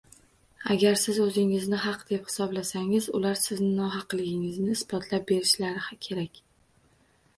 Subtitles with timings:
[0.75, 6.43] Agar siz oʻzingizni haq deb hisoblasangiz, ular sizni nohaqligingizni isbotlab berishlari kerak.